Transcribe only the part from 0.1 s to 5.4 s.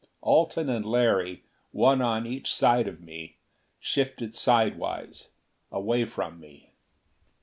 Alten and Larry, one on each side of me, shifted sidewise,